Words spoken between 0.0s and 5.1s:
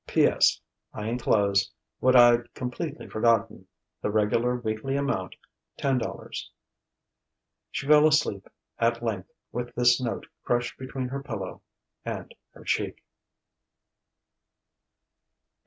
"P. S. I enclose what I'd completely forgotten the regular weekly